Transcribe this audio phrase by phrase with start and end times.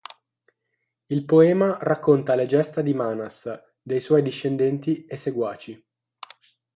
[1.15, 3.47] Il poema racconta le gesta di Manas,
[3.83, 5.87] dei suoi discendenti e seguaci.